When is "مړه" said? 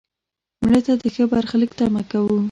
0.63-0.79